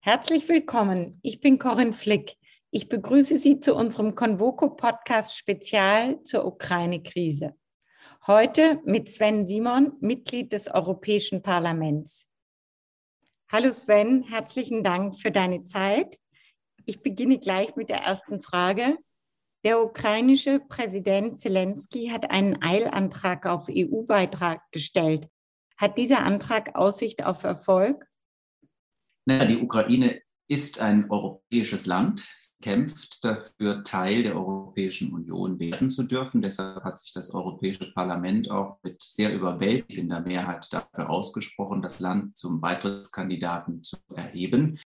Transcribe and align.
Herzlich 0.00 0.48
willkommen. 0.48 1.18
Ich 1.22 1.40
bin 1.40 1.58
Corinne 1.58 1.92
Flick. 1.92 2.36
Ich 2.70 2.88
begrüße 2.88 3.36
Sie 3.36 3.58
zu 3.58 3.74
unserem 3.74 4.14
Convoco 4.14 4.70
Podcast 4.70 5.36
Spezial 5.36 6.22
zur 6.22 6.46
Ukraine-Krise. 6.46 7.54
Heute 8.28 8.80
mit 8.84 9.10
Sven 9.10 9.46
Simon, 9.46 9.94
Mitglied 10.00 10.52
des 10.52 10.68
Europäischen 10.68 11.42
Parlaments. 11.42 12.28
Hallo 13.50 13.72
Sven, 13.72 14.22
herzlichen 14.22 14.84
Dank 14.84 15.16
für 15.16 15.32
deine 15.32 15.64
Zeit. 15.64 16.16
Ich 16.86 17.02
beginne 17.02 17.40
gleich 17.40 17.74
mit 17.74 17.90
der 17.90 17.98
ersten 17.98 18.40
Frage. 18.40 18.96
Der 19.64 19.82
ukrainische 19.82 20.60
Präsident 20.60 21.40
Zelensky 21.40 22.06
hat 22.08 22.30
einen 22.30 22.62
Eilantrag 22.62 23.46
auf 23.46 23.66
EU-Beitrag 23.68 24.62
gestellt. 24.70 25.28
Hat 25.76 25.98
dieser 25.98 26.20
Antrag 26.20 26.76
Aussicht 26.76 27.26
auf 27.26 27.42
Erfolg? 27.42 28.08
Die 29.28 29.58
Ukraine 29.58 30.22
ist 30.48 30.80
ein 30.80 31.10
europäisches 31.10 31.84
Land, 31.84 32.26
kämpft 32.62 33.22
dafür, 33.22 33.84
Teil 33.84 34.22
der 34.22 34.34
Europäischen 34.34 35.12
Union 35.12 35.58
werden 35.60 35.90
zu 35.90 36.04
dürfen. 36.04 36.40
Deshalb 36.40 36.82
hat 36.82 36.98
sich 36.98 37.12
das 37.12 37.34
Europäische 37.34 37.92
Parlament 37.92 38.50
auch 38.50 38.78
mit 38.82 39.02
sehr 39.02 39.34
überwältigender 39.34 40.20
Mehrheit 40.20 40.72
dafür 40.72 41.10
ausgesprochen, 41.10 41.82
das 41.82 42.00
Land 42.00 42.38
zum 42.38 42.62
Beitrittskandidaten 42.62 43.82
zu 43.82 43.98
erheben. 44.14 44.80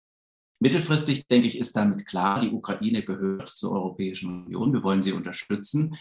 Mittelfristig, 0.58 1.26
denke 1.26 1.46
ich, 1.46 1.58
ist 1.58 1.76
damit 1.76 2.06
klar, 2.06 2.40
die 2.40 2.50
Ukraine 2.50 3.02
gehört 3.02 3.50
zur 3.50 3.72
Europäischen 3.72 4.44
Union. 4.44 4.72
Wir 4.72 4.82
wollen 4.82 5.02
sie 5.02 5.12
unterstützen. 5.12 5.96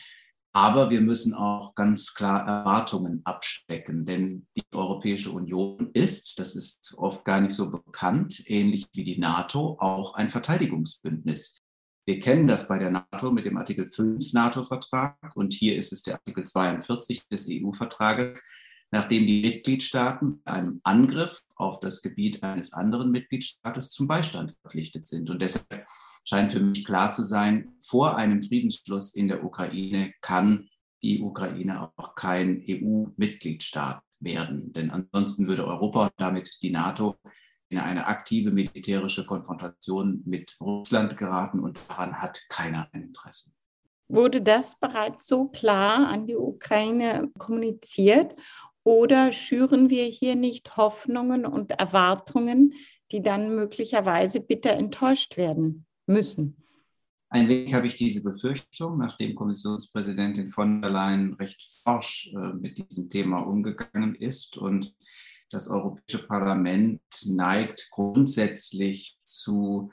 Aber 0.51 0.89
wir 0.89 1.01
müssen 1.01 1.35
auch 1.35 1.75
ganz 1.75 2.13
klar 2.15 2.47
Erwartungen 2.47 3.21
abstecken, 3.23 4.05
denn 4.05 4.47
die 4.57 4.63
Europäische 4.71 5.31
Union 5.31 5.91
ist, 5.93 6.39
das 6.39 6.55
ist 6.55 6.95
oft 6.97 7.23
gar 7.23 7.39
nicht 7.39 7.53
so 7.53 7.69
bekannt, 7.69 8.43
ähnlich 8.47 8.87
wie 8.93 9.03
die 9.03 9.19
NATO, 9.19 9.77
auch 9.79 10.15
ein 10.15 10.31
Verteidigungsbündnis. 10.31 11.61
Wir 12.07 12.19
kennen 12.19 12.47
das 12.47 12.67
bei 12.67 12.79
der 12.79 12.89
NATO 12.89 13.31
mit 13.31 13.45
dem 13.45 13.57
Artikel 13.57 13.91
5 13.91 14.33
NATO-Vertrag 14.33 15.15
und 15.35 15.53
hier 15.53 15.75
ist 15.75 15.93
es 15.93 16.01
der 16.01 16.15
Artikel 16.15 16.43
42 16.43 17.27
des 17.27 17.47
EU-Vertrages, 17.47 18.43
nachdem 18.91 19.27
die 19.27 19.41
Mitgliedstaaten 19.41 20.41
einem 20.45 20.79
Angriff 20.83 21.41
auf 21.55 21.79
das 21.79 22.01
Gebiet 22.01 22.43
eines 22.43 22.73
anderen 22.73 23.11
Mitgliedstaates 23.11 23.89
zum 23.89 24.07
Beistand 24.07 24.55
verpflichtet 24.61 25.05
sind. 25.05 25.29
Und 25.29 25.41
deshalb 25.41 25.85
scheint 26.25 26.51
für 26.51 26.59
mich 26.59 26.85
klar 26.85 27.11
zu 27.11 27.23
sein, 27.23 27.73
vor 27.81 28.17
einem 28.17 28.41
Friedensschluss 28.41 29.13
in 29.13 29.27
der 29.27 29.43
Ukraine 29.43 30.13
kann 30.21 30.69
die 31.01 31.21
Ukraine 31.21 31.91
auch 31.95 32.15
kein 32.15 32.63
EU-Mitgliedstaat 32.67 34.01
werden. 34.19 34.73
Denn 34.73 34.91
ansonsten 34.91 35.47
würde 35.47 35.65
Europa 35.65 36.05
und 36.05 36.13
damit 36.17 36.57
die 36.61 36.71
NATO 36.71 37.15
in 37.69 37.77
eine 37.77 38.07
aktive 38.07 38.51
militärische 38.51 39.25
Konfrontation 39.25 40.23
mit 40.25 40.57
Russland 40.59 41.17
geraten 41.17 41.59
und 41.59 41.79
daran 41.87 42.19
hat 42.19 42.41
keiner 42.49 42.89
ein 42.91 43.03
Interesse. 43.03 43.51
Wurde 44.07 44.41
das 44.41 44.77
bereits 44.79 45.27
so 45.27 45.45
klar 45.45 46.07
an 46.07 46.25
die 46.25 46.35
Ukraine 46.35 47.29
kommuniziert 47.37 48.35
oder 48.89 49.31
schüren 49.31 49.91
wir 49.91 50.05
hier 50.05 50.35
nicht 50.35 50.75
Hoffnungen 50.75 51.45
und 51.45 51.69
Erwartungen, 51.69 52.73
die 53.11 53.21
dann 53.21 53.53
möglicherweise 53.53 54.41
bitter 54.41 54.71
enttäuscht 54.71 55.37
werden 55.37 55.85
müssen? 56.07 56.57
Ein 57.29 57.47
wenig 57.49 57.75
habe 57.75 57.85
ich 57.85 57.97
diese 57.97 58.23
Befürchtung, 58.23 58.97
nachdem 58.97 59.35
Kommissionspräsidentin 59.35 60.49
von 60.49 60.81
der 60.81 60.89
Leyen 60.89 61.35
recht 61.35 61.61
forsch 61.83 62.31
äh, 62.33 62.53
mit 62.53 62.79
diesem 62.79 63.11
Thema 63.11 63.41
umgegangen 63.41 64.15
ist 64.15 64.57
und 64.57 64.95
das 65.51 65.67
Europäische 65.67 66.25
Parlament 66.25 67.01
neigt 67.27 67.89
grundsätzlich 67.91 69.19
zu 69.23 69.91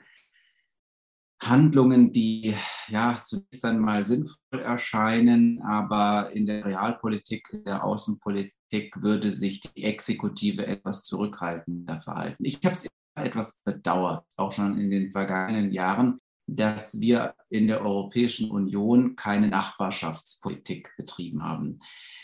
Handlungen, 1.41 2.11
die 2.11 2.55
ja 2.87 3.19
zunächst 3.21 3.63
einmal 3.63 4.05
sinnvoll 4.05 4.59
erscheinen, 4.59 5.61
aber 5.61 6.31
in 6.33 6.45
der 6.45 6.65
Realpolitik, 6.65 7.47
in 7.51 7.63
der 7.63 7.83
Außenpolitik 7.83 9.01
würde 9.01 9.31
sich 9.31 9.61
die 9.61 9.83
Exekutive 9.83 10.65
etwas 10.65 11.03
zurückhaltender 11.03 12.01
verhalten. 12.01 12.43
Ich 12.43 12.57
habe 12.63 12.73
es 12.73 12.87
etwas 13.15 13.61
bedauert, 13.63 14.25
auch 14.35 14.51
schon 14.51 14.77
in 14.77 14.91
den 14.91 15.11
vergangenen 15.11 15.71
Jahren, 15.71 16.19
dass 16.47 16.99
wir 16.99 17.35
in 17.49 17.67
der 17.67 17.81
Europäischen 17.81 18.49
Union 18.49 19.15
keine 19.15 19.47
Nachbarschaftspolitik 19.47 20.91
betrieben 20.97 21.43
haben. 21.43 21.79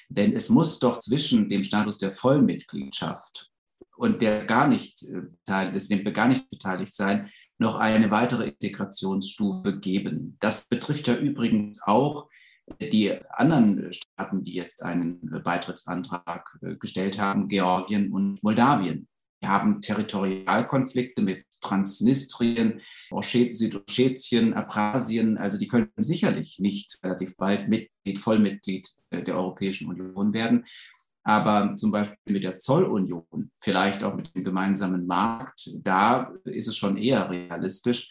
Denn 0.09 0.33
es 0.33 0.49
muss 0.49 0.79
doch 0.79 0.99
zwischen 0.99 1.49
dem 1.49 1.63
Status 1.63 1.97
der 1.97 2.11
Vollmitgliedschaft 2.11 3.49
und 3.97 4.21
der 4.21 4.45
gar 4.45 4.67
nicht 4.67 5.03
äh, 5.03 5.21
beteiligt 5.21 5.75
ist, 5.75 5.91
dem 5.91 6.13
gar 6.13 6.27
nicht 6.27 6.49
beteiligt 6.49 6.95
sein, 6.95 7.29
noch 7.63 7.75
eine 7.75 8.11
weitere 8.11 8.49
Integrationsstufe 8.49 9.79
geben. 9.79 10.37
Das 10.39 10.67
betrifft 10.67 11.07
ja 11.07 11.15
übrigens 11.15 11.81
auch 11.81 12.27
die 12.79 13.13
anderen 13.29 13.91
Staaten, 13.91 14.43
die 14.43 14.53
jetzt 14.53 14.83
einen 14.83 15.41
Beitrittsantrag 15.43 16.47
äh, 16.61 16.75
gestellt 16.75 17.19
haben, 17.19 17.47
Georgien 17.47 18.11
und 18.13 18.43
Moldawien. 18.43 19.07
Wir 19.41 19.49
haben 19.49 19.81
Territorialkonflikte 19.81 21.21
mit 21.21 21.45
Transnistrien, 21.59 22.79
Südossetien, 23.49 24.53
Abkhazien. 24.53 25.37
Also 25.37 25.57
die 25.57 25.67
können 25.67 25.91
sicherlich 25.97 26.59
nicht 26.59 26.99
relativ 27.03 27.35
bald 27.35 27.67
Mitglied, 27.67 28.19
Vollmitglied 28.19 28.87
äh, 29.09 29.23
der 29.23 29.35
Europäischen 29.35 29.89
Union 29.89 30.31
werden. 30.31 30.65
Aber 31.23 31.75
zum 31.75 31.91
Beispiel 31.91 32.17
mit 32.25 32.43
der 32.43 32.59
Zollunion, 32.59 33.51
vielleicht 33.57 34.03
auch 34.03 34.15
mit 34.15 34.35
dem 34.35 34.43
gemeinsamen 34.43 35.07
Markt, 35.07 35.69
da 35.81 36.33
ist 36.43 36.67
es 36.67 36.75
schon 36.75 36.97
eher 36.97 37.29
realistisch. 37.29 38.09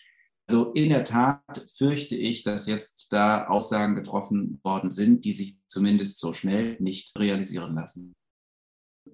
Also 0.49 0.73
in 0.73 0.89
der 0.89 1.05
Tat 1.05 1.67
fürchte 1.77 2.17
ich, 2.17 2.43
dass 2.43 2.67
jetzt 2.67 3.07
da 3.11 3.47
Aussagen 3.47 3.95
getroffen 3.95 4.61
worden 4.65 4.91
sind, 4.91 5.25
die 5.25 5.33
sich 5.33 5.57
zumindest 5.69 6.19
so 6.19 6.33
schnell 6.33 6.77
nicht 6.81 7.19
realisieren 7.19 7.75
lassen. 7.75 8.15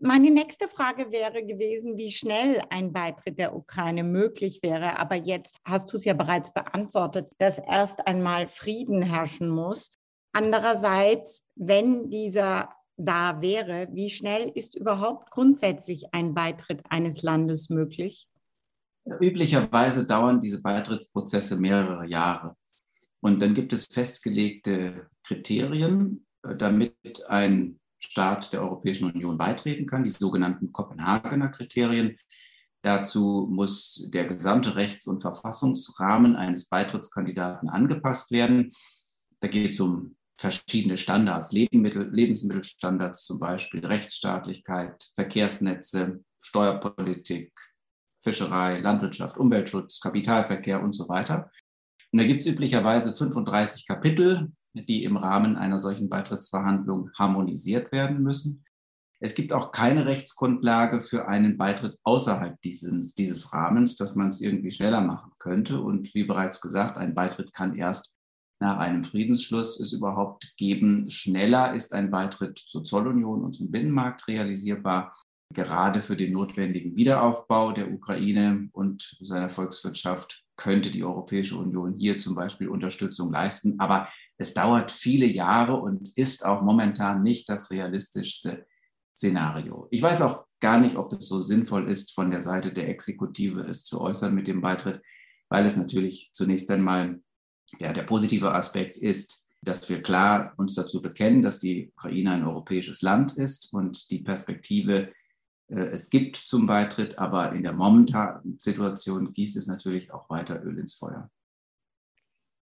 Meine 0.00 0.30
nächste 0.30 0.68
Frage 0.68 1.10
wäre 1.10 1.44
gewesen, 1.44 1.96
wie 1.96 2.12
schnell 2.12 2.60
ein 2.70 2.92
Beitritt 2.92 3.38
der 3.38 3.56
Ukraine 3.56 4.04
möglich 4.04 4.60
wäre. 4.62 4.98
Aber 4.98 5.16
jetzt 5.16 5.56
hast 5.64 5.92
du 5.92 5.96
es 5.96 6.04
ja 6.04 6.14
bereits 6.14 6.52
beantwortet, 6.52 7.30
dass 7.38 7.58
erst 7.58 8.06
einmal 8.06 8.48
Frieden 8.48 9.02
herrschen 9.02 9.48
muss. 9.48 9.90
Andererseits, 10.32 11.44
wenn 11.56 12.10
dieser 12.10 12.68
da 12.98 13.40
wäre, 13.40 13.88
wie 13.92 14.10
schnell 14.10 14.50
ist 14.54 14.74
überhaupt 14.74 15.30
grundsätzlich 15.30 16.12
ein 16.12 16.34
Beitritt 16.34 16.82
eines 16.90 17.22
Landes 17.22 17.70
möglich? 17.70 18.28
Üblicherweise 19.20 20.06
dauern 20.06 20.40
diese 20.40 20.60
Beitrittsprozesse 20.60 21.56
mehrere 21.58 22.06
Jahre. 22.06 22.56
Und 23.20 23.40
dann 23.40 23.54
gibt 23.54 23.72
es 23.72 23.86
festgelegte 23.86 25.08
Kriterien, 25.22 26.26
äh, 26.42 26.56
damit 26.56 27.24
ein 27.28 27.80
Staat 27.98 28.52
der 28.52 28.62
Europäischen 28.62 29.10
Union 29.10 29.38
beitreten 29.38 29.86
kann, 29.86 30.04
die 30.04 30.10
sogenannten 30.10 30.72
Kopenhagener 30.72 31.48
Kriterien. 31.48 32.16
Dazu 32.82 33.48
muss 33.50 34.06
der 34.10 34.26
gesamte 34.26 34.76
Rechts- 34.76 35.08
und 35.08 35.20
Verfassungsrahmen 35.20 36.36
eines 36.36 36.68
Beitrittskandidaten 36.68 37.68
angepasst 37.68 38.30
werden. 38.30 38.70
Da 39.40 39.48
geht 39.48 39.72
es 39.72 39.80
um 39.80 40.16
verschiedene 40.38 40.96
Standards, 40.96 41.52
Lebensmittel, 41.52 42.10
Lebensmittelstandards 42.10 43.24
zum 43.24 43.40
Beispiel, 43.40 43.84
Rechtsstaatlichkeit, 43.84 45.10
Verkehrsnetze, 45.14 46.22
Steuerpolitik, 46.40 47.52
Fischerei, 48.22 48.78
Landwirtschaft, 48.80 49.36
Umweltschutz, 49.36 50.00
Kapitalverkehr 50.00 50.82
und 50.82 50.94
so 50.94 51.08
weiter. 51.08 51.50
Und 52.12 52.20
da 52.20 52.26
gibt 52.26 52.40
es 52.40 52.46
üblicherweise 52.46 53.14
35 53.14 53.86
Kapitel, 53.86 54.52
die 54.74 55.04
im 55.04 55.16
Rahmen 55.16 55.56
einer 55.56 55.78
solchen 55.78 56.08
Beitrittsverhandlung 56.08 57.10
harmonisiert 57.18 57.90
werden 57.90 58.22
müssen. 58.22 58.64
Es 59.20 59.34
gibt 59.34 59.52
auch 59.52 59.72
keine 59.72 60.06
Rechtsgrundlage 60.06 61.02
für 61.02 61.26
einen 61.26 61.56
Beitritt 61.56 61.98
außerhalb 62.04 62.60
dieses, 62.62 63.14
dieses 63.14 63.52
Rahmens, 63.52 63.96
dass 63.96 64.14
man 64.14 64.28
es 64.28 64.40
irgendwie 64.40 64.70
schneller 64.70 65.00
machen 65.00 65.32
könnte. 65.38 65.80
Und 65.80 66.14
wie 66.14 66.22
bereits 66.22 66.60
gesagt, 66.60 66.96
ein 66.96 67.16
Beitritt 67.16 67.52
kann 67.52 67.74
erst 67.76 68.17
nach 68.60 68.78
einem 68.78 69.04
Friedensschluss 69.04 69.78
es 69.80 69.92
überhaupt 69.92 70.56
geben. 70.56 71.10
Schneller 71.10 71.74
ist 71.74 71.92
ein 71.92 72.10
Beitritt 72.10 72.58
zur 72.58 72.84
Zollunion 72.84 73.44
und 73.44 73.54
zum 73.54 73.70
Binnenmarkt 73.70 74.26
realisierbar. 74.28 75.14
Gerade 75.54 76.02
für 76.02 76.16
den 76.16 76.32
notwendigen 76.32 76.96
Wiederaufbau 76.96 77.72
der 77.72 77.90
Ukraine 77.90 78.68
und 78.72 79.16
seiner 79.20 79.48
Volkswirtschaft 79.48 80.44
könnte 80.56 80.90
die 80.90 81.04
Europäische 81.04 81.56
Union 81.56 81.94
hier 81.98 82.18
zum 82.18 82.34
Beispiel 82.34 82.68
Unterstützung 82.68 83.32
leisten. 83.32 83.78
Aber 83.78 84.08
es 84.36 84.52
dauert 84.54 84.90
viele 84.90 85.26
Jahre 85.26 85.76
und 85.76 86.10
ist 86.16 86.44
auch 86.44 86.62
momentan 86.62 87.22
nicht 87.22 87.48
das 87.48 87.70
realistischste 87.70 88.66
Szenario. 89.16 89.88
Ich 89.90 90.02
weiß 90.02 90.20
auch 90.22 90.44
gar 90.60 90.78
nicht, 90.78 90.96
ob 90.96 91.12
es 91.12 91.28
so 91.28 91.40
sinnvoll 91.40 91.88
ist, 91.88 92.12
von 92.14 92.30
der 92.30 92.42
Seite 92.42 92.72
der 92.72 92.88
Exekutive 92.88 93.60
es 93.60 93.84
zu 93.84 94.00
äußern 94.00 94.34
mit 94.34 94.48
dem 94.48 94.60
Beitritt, 94.60 95.00
weil 95.48 95.64
es 95.64 95.76
natürlich 95.76 96.30
zunächst 96.32 96.70
einmal 96.70 97.20
ja, 97.78 97.92
der 97.92 98.04
positive 98.04 98.52
Aspekt 98.52 98.96
ist, 98.96 99.44
dass 99.62 99.88
wir 99.88 100.02
klar 100.02 100.52
uns 100.56 100.74
dazu 100.74 101.02
bekennen, 101.02 101.42
dass 101.42 101.58
die 101.58 101.88
Ukraine 101.88 102.32
ein 102.32 102.46
europäisches 102.46 103.02
Land 103.02 103.36
ist 103.36 103.72
und 103.72 104.10
die 104.10 104.20
Perspektive 104.20 105.12
Äh, 105.68 105.88
es 105.90 106.10
gibt 106.10 106.36
zum 106.36 106.66
Beitritt, 106.66 107.18
aber 107.18 107.52
in 107.52 107.62
der 107.62 107.72
momentanen 107.72 108.58
Situation 108.58 109.32
gießt 109.32 109.56
es 109.56 109.66
natürlich 109.66 110.12
auch 110.12 110.28
weiter 110.30 110.62
Öl 110.64 110.78
ins 110.78 110.94
Feuer. 110.94 111.30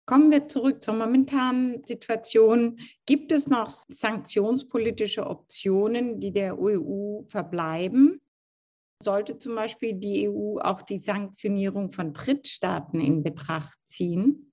Kommen 0.06 0.30
wir 0.30 0.48
zurück 0.48 0.82
zur 0.82 0.94
momentanen 0.94 1.82
Situation. 1.86 2.78
Gibt 3.06 3.32
es 3.32 3.46
noch 3.46 3.70
sanktionspolitische 3.70 5.26
Optionen, 5.26 6.20
die 6.20 6.30
der 6.30 6.58
EU 6.58 7.22
verbleiben? 7.28 8.20
Sollte 9.02 9.38
zum 9.38 9.54
Beispiel 9.54 9.94
die 9.94 10.28
EU 10.28 10.58
auch 10.58 10.82
die 10.82 10.98
Sanktionierung 10.98 11.90
von 11.90 12.12
Drittstaaten 12.12 13.00
in 13.00 13.22
Betracht 13.22 13.78
ziehen? 13.86 14.52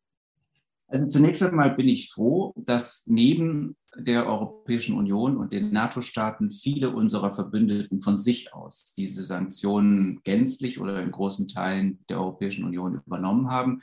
Also 0.92 1.08
zunächst 1.08 1.42
einmal 1.42 1.74
bin 1.74 1.88
ich 1.88 2.12
froh, 2.12 2.54
dass 2.58 3.08
neben 3.08 3.78
der 3.96 4.28
Europäischen 4.28 4.98
Union 4.98 5.38
und 5.38 5.54
den 5.54 5.72
NATO-Staaten 5.72 6.50
viele 6.50 6.90
unserer 6.90 7.34
Verbündeten 7.34 8.02
von 8.02 8.18
sich 8.18 8.54
aus 8.54 8.94
diese 8.94 9.24
Sanktionen 9.24 10.20
gänzlich 10.26 10.82
oder 10.82 11.02
in 11.02 11.12
großen 11.12 11.48
Teilen 11.48 12.04
der 12.10 12.20
Europäischen 12.20 12.66
Union 12.66 13.02
übernommen 13.06 13.50
haben. 13.50 13.80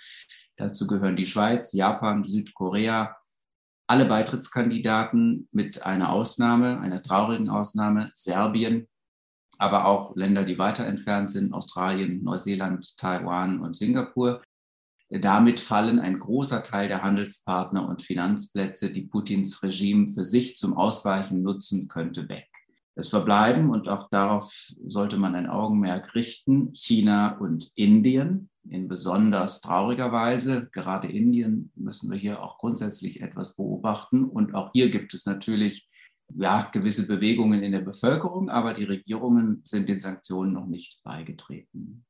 Dazu 0.56 0.86
gehören 0.86 1.16
die 1.16 1.24
Schweiz, 1.24 1.72
Japan, 1.72 2.24
Südkorea, 2.24 3.16
alle 3.86 4.04
Beitrittskandidaten 4.04 5.48
mit 5.50 5.86
einer 5.86 6.12
Ausnahme, 6.12 6.78
einer 6.78 7.02
traurigen 7.02 7.48
Ausnahme, 7.48 8.12
Serbien, 8.14 8.86
aber 9.56 9.86
auch 9.86 10.14
Länder, 10.14 10.44
die 10.44 10.58
weiter 10.58 10.84
entfernt 10.84 11.30
sind, 11.30 11.54
Australien, 11.54 12.22
Neuseeland, 12.22 12.98
Taiwan 12.98 13.60
und 13.60 13.74
Singapur. 13.74 14.42
Damit 15.10 15.60
fallen 15.60 15.98
ein 15.98 16.18
großer 16.18 16.62
Teil 16.62 16.88
der 16.88 17.02
Handelspartner 17.02 17.88
und 17.88 18.02
Finanzplätze, 18.02 18.90
die 18.90 19.06
Putins 19.06 19.62
Regime 19.62 20.06
für 20.06 20.24
sich 20.24 20.56
zum 20.56 20.76
Ausweichen 20.76 21.42
nutzen 21.42 21.88
könnte, 21.88 22.28
weg. 22.28 22.48
Es 22.94 23.08
verbleiben, 23.08 23.70
und 23.70 23.88
auch 23.88 24.10
darauf 24.10 24.52
sollte 24.84 25.16
man 25.16 25.34
ein 25.34 25.46
Augenmerk 25.46 26.14
richten, 26.14 26.74
China 26.74 27.38
und 27.38 27.70
Indien 27.76 28.50
in 28.68 28.88
besonders 28.88 29.60
trauriger 29.60 30.12
Weise. 30.12 30.68
Gerade 30.72 31.08
Indien 31.08 31.70
müssen 31.74 32.10
wir 32.10 32.18
hier 32.18 32.42
auch 32.42 32.58
grundsätzlich 32.58 33.22
etwas 33.22 33.54
beobachten. 33.54 34.24
Und 34.24 34.54
auch 34.54 34.72
hier 34.72 34.90
gibt 34.90 35.14
es 35.14 35.26
natürlich 35.26 35.88
ja, 36.34 36.68
gewisse 36.72 37.06
Bewegungen 37.06 37.62
in 37.62 37.72
der 37.72 37.80
Bevölkerung, 37.80 38.50
aber 38.50 38.74
die 38.74 38.84
Regierungen 38.84 39.60
sind 39.64 39.88
den 39.88 40.00
Sanktionen 40.00 40.52
noch 40.52 40.66
nicht 40.66 41.00
beigetreten. 41.02 42.04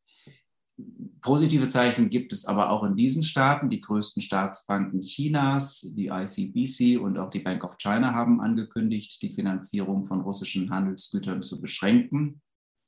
Positive 1.20 1.68
Zeichen 1.68 2.08
gibt 2.08 2.32
es 2.32 2.44
aber 2.44 2.70
auch 2.70 2.84
in 2.84 2.94
diesen 2.94 3.22
Staaten. 3.22 3.68
Die 3.68 3.80
größten 3.80 4.22
Staatsbanken 4.22 5.00
Chinas, 5.00 5.80
die 5.96 6.06
ICBC 6.06 6.98
und 6.98 7.18
auch 7.18 7.30
die 7.30 7.40
Bank 7.40 7.64
of 7.64 7.76
China 7.76 8.14
haben 8.14 8.40
angekündigt, 8.40 9.20
die 9.22 9.30
Finanzierung 9.30 10.04
von 10.04 10.20
russischen 10.20 10.70
Handelsgütern 10.70 11.42
zu 11.42 11.60
beschränken. 11.60 12.40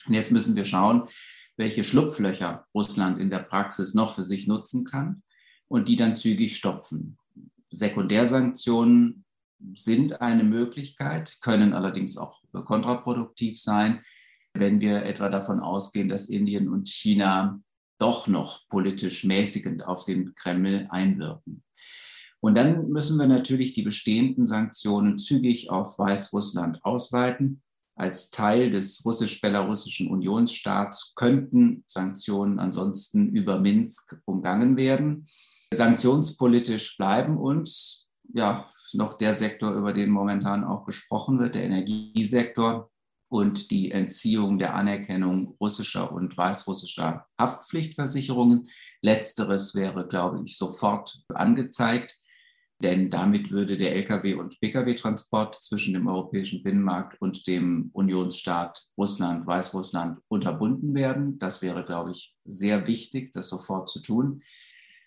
Und 0.07 0.15
jetzt 0.15 0.31
müssen 0.31 0.57
wir 0.57 0.65
schauen, 0.65 1.09
welche 1.57 1.85
Schlupflöcher 1.85 2.67
Russland 2.75 3.19
in 3.19 3.31
der 3.31 3.41
Praxis 3.41 3.95
noch 3.95 4.15
für 4.15 4.25
sich 4.25 4.47
nutzen 4.47 4.85
kann 4.85 5.23
und 5.69 5.89
die 5.89 5.97
dann 5.97 6.17
zügig 6.17 6.57
stopfen. 6.57 7.19
Sekundärsanktionen 7.71 9.25
sind 9.75 10.21
eine 10.21 10.45
Möglichkeit, 10.45 11.39
können 11.41 11.73
allerdings 11.73 12.17
auch 12.17 12.41
kontraproduktiv 12.53 13.61
sein, 13.61 14.03
wenn 14.55 14.81
wir 14.81 15.05
etwa 15.05 15.29
davon 15.29 15.61
ausgehen, 15.61 16.09
dass 16.09 16.27
Indien 16.27 16.69
und 16.69 16.89
China 16.89 17.61
doch 18.00 18.26
noch 18.26 18.69
politisch 18.69 19.25
mäßigend 19.25 19.87
auf 19.87 20.05
den 20.05 20.35
Kreml 20.35 20.87
einwirken. 20.91 21.62
Und 22.41 22.55
dann 22.55 22.88
müssen 22.88 23.19
wir 23.19 23.26
natürlich 23.26 23.75
die 23.75 23.82
bestehenden 23.82 24.47
Sanktionen 24.47 25.19
zügig 25.19 25.70
auf 25.70 25.99
Weißrussland 25.99 26.82
ausweiten. 26.85 27.62
Als 27.94 28.31
Teil 28.31 28.70
des 28.70 29.05
russisch-belarussischen 29.05 30.08
Unionsstaats 30.08 31.12
könnten 31.14 31.85
Sanktionen 31.87 32.58
ansonsten 32.58 33.29
über 33.29 33.61
Minsk 33.61 34.17
umgangen 34.25 34.79
werden. 34.79 35.26
Sanktionspolitisch 35.73 36.97
bleiben 36.97 37.37
uns 37.37 38.08
ja 38.32 38.67
noch 38.94 39.19
der 39.19 39.35
Sektor, 39.35 39.75
über 39.75 39.93
den 39.93 40.08
momentan 40.08 40.64
auch 40.64 40.87
gesprochen 40.87 41.38
wird, 41.38 41.55
der 41.55 41.64
Energiesektor 41.64 42.91
und 43.31 43.71
die 43.71 43.93
Entziehung 43.93 44.59
der 44.59 44.75
Anerkennung 44.75 45.56
russischer 45.61 46.12
und 46.12 46.37
weißrussischer 46.37 47.27
Haftpflichtversicherungen. 47.41 48.69
Letzteres 49.03 49.75
wäre, 49.75 50.09
glaube 50.09 50.43
ich, 50.44 50.59
sofort 50.59 51.23
angezeigt, 51.29 52.19
denn 52.82 53.09
damit 53.09 53.53
würde 53.53 53.77
der 53.77 53.94
Lkw- 53.94 54.35
und 54.35 54.59
Pkw-Transport 54.61 55.62
zwischen 55.62 55.94
dem 55.94 56.09
europäischen 56.09 56.65
Binnenmarkt 56.65 57.21
und 57.21 57.47
dem 57.47 57.91
Unionsstaat 57.93 58.85
Russland, 58.99 59.47
Weißrussland 59.47 60.19
unterbunden 60.29 60.94
werden. 60.94 61.38
Das 61.38 61.62
wäre, 61.62 61.85
glaube 61.87 62.11
ich, 62.11 62.35
sehr 62.44 62.88
wichtig, 62.88 63.31
das 63.33 63.49
sofort 63.49 63.88
zu 63.88 64.03
tun. 64.03 64.43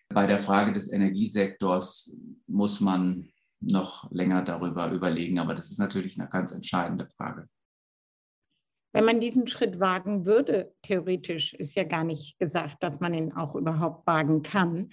Bei 0.07 0.27
der 0.27 0.39
Frage 0.39 0.71
des 0.71 0.91
Energiesektors 0.91 2.15
muss 2.47 2.79
man 2.79 3.29
noch 3.59 4.09
länger 4.11 4.43
darüber 4.43 4.91
überlegen, 4.91 5.39
aber 5.39 5.55
das 5.55 5.71
ist 5.71 5.79
natürlich 5.79 6.17
eine 6.17 6.29
ganz 6.29 6.53
entscheidende 6.53 7.09
Frage. 7.17 7.49
Wenn 8.93 9.05
man 9.05 9.19
diesen 9.19 9.47
Schritt 9.47 9.79
wagen 9.79 10.25
würde, 10.25 10.73
theoretisch 10.83 11.55
ist 11.55 11.75
ja 11.75 11.83
gar 11.83 12.03
nicht 12.03 12.37
gesagt, 12.37 12.83
dass 12.83 12.99
man 12.99 13.13
ihn 13.13 13.33
auch 13.33 13.55
überhaupt 13.55 14.05
wagen 14.05 14.43
kann, 14.43 14.89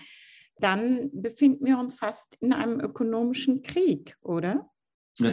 dann 0.59 1.11
befinden 1.13 1.67
wir 1.67 1.79
uns 1.79 1.95
fast 1.95 2.35
in 2.41 2.53
einem 2.53 2.81
ökonomischen 2.81 3.63
Krieg, 3.63 4.17
oder? 4.23 4.71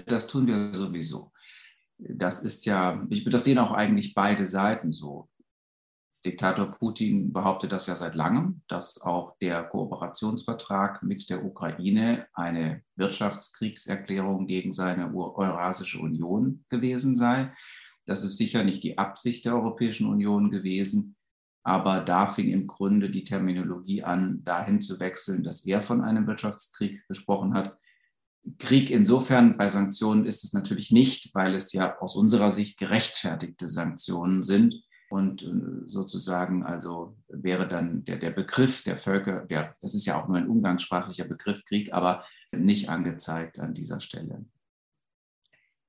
Das 0.05 0.27
tun 0.27 0.47
wir 0.47 0.73
sowieso. 0.73 1.31
Das 1.97 2.43
ist 2.43 2.65
ja, 2.65 3.05
ich 3.09 3.23
das 3.23 3.45
sehen 3.45 3.57
auch 3.57 3.71
eigentlich 3.71 4.13
beide 4.13 4.45
Seiten 4.45 4.91
so. 4.91 5.29
Diktator 6.25 6.71
Putin 6.73 7.31
behauptet 7.31 7.71
das 7.71 7.87
ja 7.87 7.95
seit 7.95 8.15
langem, 8.15 8.61
dass 8.67 8.99
auch 9.01 9.37
der 9.39 9.63
Kooperationsvertrag 9.63 11.03
mit 11.03 11.29
der 11.29 11.45
Ukraine 11.45 12.27
eine 12.33 12.83
Wirtschaftskriegserklärung 12.97 14.45
gegen 14.45 14.73
seine 14.73 15.13
Eurasische 15.13 15.99
Union 15.99 16.65
gewesen 16.69 17.15
sei. 17.15 17.53
Das 18.07 18.23
ist 18.23 18.37
sicher 18.37 18.63
nicht 18.63 18.83
die 18.83 18.97
Absicht 18.97 19.45
der 19.45 19.53
Europäischen 19.53 20.07
Union 20.07 20.49
gewesen, 20.49 21.15
aber 21.61 21.99
da 21.99 22.27
fing 22.27 22.49
im 22.49 22.65
Grunde 22.65 23.09
die 23.09 23.25
Terminologie 23.25 24.01
an, 24.01 24.41
dahin 24.45 24.79
zu 24.79 25.01
wechseln, 25.01 25.43
dass 25.43 25.65
er 25.65 25.83
von 25.83 26.01
einem 26.01 26.25
Wirtschaftskrieg 26.25 27.05
gesprochen 27.09 27.53
hat. 27.53 27.77
Krieg 28.57 28.89
insofern 28.89 29.57
bei 29.57 29.67
Sanktionen 29.67 30.25
ist 30.25 30.45
es 30.45 30.53
natürlich 30.53 30.91
nicht, 30.91 31.35
weil 31.35 31.53
es 31.53 31.73
ja 31.73 31.99
aus 31.99 32.15
unserer 32.15 32.49
Sicht 32.49 32.79
gerechtfertigte 32.79 33.67
Sanktionen 33.67 34.41
sind. 34.41 34.81
Und 35.09 35.43
äh, 35.43 35.87
sozusagen, 35.87 36.63
also 36.63 37.17
wäre 37.27 37.67
dann 37.67 38.05
der, 38.05 38.17
der 38.17 38.31
Begriff 38.31 38.83
der 38.83 38.97
Völker, 38.97 39.45
der, 39.45 39.75
das 39.81 39.93
ist 39.93 40.05
ja 40.05 40.21
auch 40.21 40.29
nur 40.29 40.37
ein 40.37 40.47
umgangssprachlicher 40.47 41.25
Begriff 41.25 41.63
Krieg, 41.65 41.93
aber 41.93 42.23
nicht 42.53 42.87
angezeigt 42.87 43.59
an 43.59 43.73
dieser 43.73 43.99
Stelle. 43.99 44.45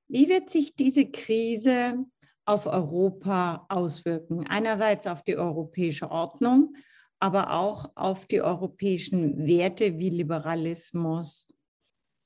Wie 0.09 0.27
wird 0.27 0.49
sich 0.49 0.75
diese 0.75 1.05
Krise 1.05 2.05
auf 2.49 2.65
Europa 2.65 3.65
auswirken? 3.69 4.45
Einerseits 4.47 5.05
auf 5.05 5.23
die 5.23 5.37
europäische 5.37 6.09
Ordnung, 6.09 6.75
aber 7.19 7.53
auch 7.53 7.91
auf 7.95 8.25
die 8.25 8.41
europäischen 8.41 9.45
Werte 9.45 9.99
wie 9.99 10.09
Liberalismus. 10.09 11.47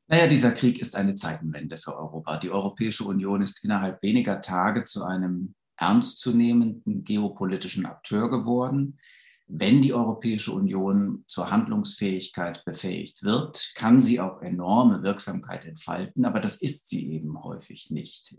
Naja, 0.08 0.28
dieser 0.28 0.52
Krieg 0.52 0.80
ist 0.80 0.96
eine 0.96 1.16
Zeitenwende 1.16 1.76
für 1.76 1.98
Europa. 1.98 2.38
Die 2.38 2.52
Europäische 2.52 3.04
Union 3.04 3.42
ist 3.42 3.64
innerhalb 3.66 4.02
weniger 4.02 4.40
Tage 4.40 4.86
zu 4.86 5.04
einem 5.04 5.56
ernstzunehmenden 5.78 7.04
geopolitischen 7.04 7.86
Akteur 7.86 8.30
geworden. 8.30 9.00
Wenn 9.48 9.82
die 9.82 9.94
Europäische 9.94 10.54
Union 10.54 11.26
zur 11.28 11.52
Handlungsfähigkeit 11.52 12.64
befähigt 12.64 13.24
wird, 13.24 13.74
kann 13.76 14.00
sie 14.00 14.22
auch 14.22 14.42
enorme 14.42 15.04
Wirksamkeit 15.04 15.66
entfalten, 15.66 16.24
aber 16.24 16.40
das 16.40 16.62
ist 16.62 16.88
sie 16.88 17.10
eben 17.10 17.44
häufig 17.44 17.90
nicht. 17.90 18.38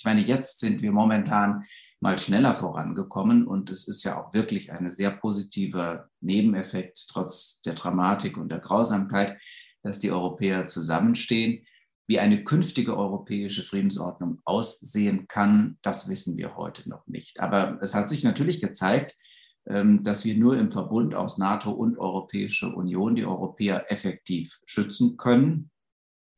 Ich 0.00 0.04
meine, 0.06 0.22
jetzt 0.22 0.60
sind 0.60 0.80
wir 0.80 0.92
momentan 0.92 1.62
mal 2.00 2.18
schneller 2.18 2.54
vorangekommen 2.54 3.46
und 3.46 3.68
es 3.68 3.86
ist 3.86 4.02
ja 4.02 4.18
auch 4.18 4.32
wirklich 4.32 4.72
ein 4.72 4.88
sehr 4.88 5.10
positiver 5.10 6.08
Nebeneffekt 6.22 7.06
trotz 7.10 7.60
der 7.66 7.74
Dramatik 7.74 8.38
und 8.38 8.48
der 8.48 8.60
Grausamkeit, 8.60 9.38
dass 9.82 9.98
die 9.98 10.10
Europäer 10.10 10.68
zusammenstehen. 10.68 11.66
Wie 12.06 12.18
eine 12.18 12.44
künftige 12.44 12.96
europäische 12.96 13.62
Friedensordnung 13.62 14.40
aussehen 14.46 15.28
kann, 15.28 15.76
das 15.82 16.08
wissen 16.08 16.38
wir 16.38 16.56
heute 16.56 16.88
noch 16.88 17.06
nicht. 17.06 17.40
Aber 17.40 17.78
es 17.82 17.94
hat 17.94 18.08
sich 18.08 18.24
natürlich 18.24 18.62
gezeigt, 18.62 19.18
ähm, 19.66 20.02
dass 20.02 20.24
wir 20.24 20.34
nur 20.34 20.56
im 20.56 20.72
Verbund 20.72 21.14
aus 21.14 21.36
NATO 21.36 21.72
und 21.72 21.98
Europäische 21.98 22.74
Union 22.74 23.16
die 23.16 23.26
Europäer 23.26 23.92
effektiv 23.92 24.60
schützen 24.64 25.18
können. 25.18 25.70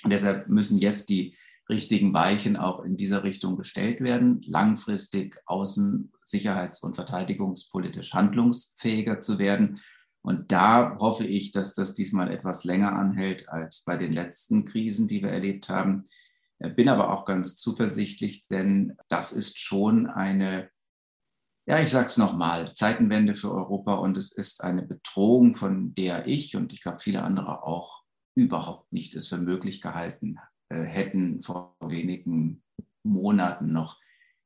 Deshalb 0.04 0.48
müssen 0.48 0.78
jetzt 0.78 1.10
die 1.10 1.36
richtigen 1.72 2.12
Weichen 2.12 2.56
auch 2.56 2.84
in 2.84 2.96
dieser 2.96 3.24
Richtung 3.24 3.56
gestellt 3.56 4.00
werden, 4.00 4.42
langfristig 4.46 5.40
außen-, 5.46 6.10
sicherheits- 6.24 6.82
und 6.82 6.94
verteidigungspolitisch 6.94 8.12
handlungsfähiger 8.12 9.20
zu 9.20 9.38
werden. 9.38 9.80
Und 10.20 10.52
da 10.52 10.96
hoffe 11.00 11.26
ich, 11.26 11.50
dass 11.50 11.74
das 11.74 11.94
diesmal 11.94 12.30
etwas 12.30 12.64
länger 12.64 12.92
anhält 12.92 13.48
als 13.48 13.82
bei 13.84 13.96
den 13.96 14.12
letzten 14.12 14.66
Krisen, 14.66 15.08
die 15.08 15.22
wir 15.22 15.30
erlebt 15.30 15.68
haben. 15.68 16.04
Bin 16.76 16.88
aber 16.88 17.12
auch 17.12 17.24
ganz 17.24 17.56
zuversichtlich, 17.56 18.46
denn 18.48 18.96
das 19.08 19.32
ist 19.32 19.58
schon 19.58 20.06
eine, 20.06 20.70
ja, 21.66 21.80
ich 21.80 21.90
sage 21.90 22.06
es 22.06 22.18
nochmal, 22.18 22.72
Zeitenwende 22.74 23.34
für 23.34 23.50
Europa 23.50 23.94
und 23.94 24.16
es 24.16 24.30
ist 24.30 24.62
eine 24.62 24.82
Bedrohung, 24.82 25.56
von 25.56 25.94
der 25.94 26.28
ich 26.28 26.54
und 26.54 26.72
ich 26.72 26.82
glaube 26.82 27.00
viele 27.00 27.22
andere 27.22 27.64
auch 27.64 28.02
überhaupt 28.36 28.92
nicht 28.92 29.14
es 29.14 29.28
für 29.28 29.38
möglich 29.38 29.80
gehalten 29.80 30.38
äh, 30.38 30.51
hätten 30.72 31.42
vor 31.42 31.76
wenigen 31.80 32.62
Monaten 33.02 33.72
noch, 33.72 33.98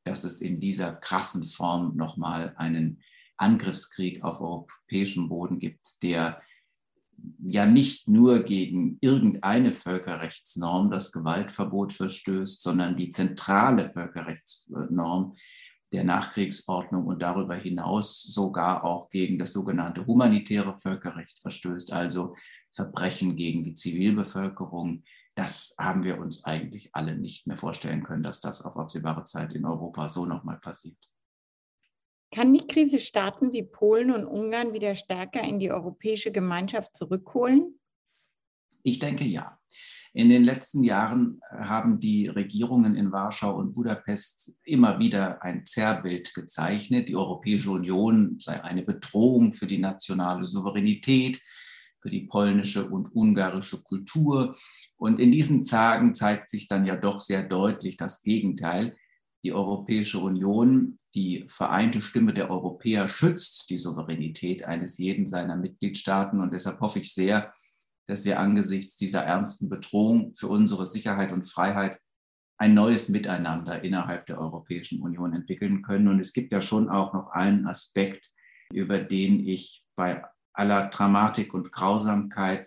dass 0.05 0.25
es 0.25 0.41
in 0.41 0.61
dieser 0.61 0.95
krassen 0.95 1.45
Form 1.45 1.97
nochmal 1.97 2.55
einen 2.57 3.03
Angriffskrieg 3.37 4.23
auf 4.23 4.41
europäischem 4.41 5.29
Boden 5.29 5.59
gibt, 5.59 6.03
der 6.03 6.41
ja 7.43 7.67
nicht 7.67 8.09
nur 8.09 8.43
gegen 8.43 8.99
irgendeine 9.01 9.73
Völkerrechtsnorm, 9.73 10.91
das 10.91 11.13
Gewaltverbot 11.13 11.93
verstößt, 11.93 12.63
sondern 12.63 12.97
die 12.97 13.11
zentrale 13.11 13.91
Völkerrechtsnorm 13.93 15.37
der 15.97 16.05
Nachkriegsordnung 16.05 17.07
und 17.07 17.23
darüber 17.23 17.55
hinaus 17.55 18.23
sogar 18.23 18.85
auch 18.85 19.09
gegen 19.09 19.39
das 19.39 19.53
sogenannte 19.53 20.07
humanitäre 20.07 20.77
Völkerrecht 20.77 21.39
verstößt, 21.41 21.93
also 21.93 22.37
Verbrechen 22.71 23.35
gegen 23.37 23.65
die 23.65 23.73
Zivilbevölkerung. 23.73 25.05
Das 25.35 25.75
haben 25.79 26.05
wir 26.05 26.19
uns 26.19 26.45
eigentlich 26.45 26.91
alle 26.93 27.17
nicht 27.17 27.47
mehr 27.47 27.57
vorstellen 27.57 28.05
können, 28.05 28.23
dass 28.23 28.41
das 28.41 28.63
auf 28.63 28.77
absehbare 28.77 29.25
Zeit 29.25 29.55
in 29.55 29.65
Europa 29.65 30.09
so 30.09 30.27
nochmal 30.27 30.59
passiert. 30.59 30.99
Kann 32.31 32.53
die 32.53 32.67
Krise 32.67 32.99
Staaten 32.99 33.55
wie 33.55 33.63
Polen 33.63 34.11
und 34.11 34.27
Ungarn 34.27 34.75
wieder 34.75 34.95
stärker 34.97 35.43
in 35.43 35.59
die 35.59 35.71
europäische 35.71 36.31
Gemeinschaft 36.31 36.95
zurückholen? 36.95 37.81
Ich 38.83 38.99
denke 38.99 39.25
ja. 39.25 39.56
In 40.17 40.31
den 40.31 40.45
letzten 40.45 40.83
Jahren 40.83 41.43
haben 41.51 42.01
die 42.01 42.27
Regierungen 42.29 42.95
in 42.95 43.13
Warschau 43.13 43.55
und 43.55 43.73
Budapest 43.75 44.57
immer 44.65 44.99
wieder 44.99 45.43
ein 45.43 45.67
Zerrbild 45.67 46.33
gezeichnet. 46.33 47.11
Die 47.11 47.17
Europäische 47.17 47.71
Union 47.71 48.37
sei 48.41 48.65
eine 48.65 48.83
Bedrohung 48.83 49.53
für 49.53 49.67
die 49.67 49.77
nationale 49.77 50.47
Souveränität, 50.47 51.43
für 52.01 52.09
die 52.09 52.23
polnische 52.23 52.89
und 52.89 53.15
ungarische 53.15 53.83
Kultur. 53.83 54.57
Und 54.97 55.21
in 55.21 55.33
diesen 55.33 55.63
Tagen 55.65 56.15
zeigt 56.15 56.49
sich 56.49 56.67
dann 56.67 56.87
ja 56.87 56.97
doch 56.97 57.21
sehr 57.21 57.43
deutlich 57.43 57.99
das 57.99 58.23
Gegenteil 58.23 58.97
die 59.45 59.53
Europäische 59.53 60.19
Union, 60.19 60.97
die 61.15 61.45
vereinte 61.47 62.01
Stimme 62.03 62.35
der 62.35 62.51
Europäer, 62.51 63.07
schützt 63.07 63.71
die 63.71 63.77
Souveränität 63.77 64.65
eines 64.65 64.99
jeden 64.99 65.27
seiner 65.27 65.57
Mitgliedstaaten. 65.57 66.41
Und 66.41 66.53
deshalb 66.53 66.81
hoffe 66.81 66.99
ich 67.01 67.13
sehr, 67.13 67.53
dass 68.07 68.25
wir 68.25 68.39
angesichts 68.39 68.97
dieser 68.97 69.23
ernsten 69.23 69.69
Bedrohung 69.69 70.35
für 70.35 70.49
unsere 70.49 70.87
Sicherheit 70.87 71.33
und 71.33 71.51
Freiheit 71.51 72.01
ein 72.59 72.75
neues 72.75 73.09
Miteinander 73.09 73.83
innerhalb 73.85 74.27
der 74.27 74.39
Europäischen 74.39 75.03
Union 75.03 75.35
entwickeln 75.35 75.83
können. 75.83 76.09
Und 76.09 76.21
es 76.21 76.33
gibt 76.33 76.53
ja 76.53 76.63
schon 76.63 76.89
auch 76.89 77.13
noch 77.13 77.31
einen 77.31 77.67
Aspekt, 77.67 78.31
über 78.73 78.99
den 78.99 79.47
ich 79.47 79.85
bei 79.95 80.25
aller 80.53 80.89
Dramatik 80.89 81.53
und 81.53 81.71
Grausamkeit 81.71 82.67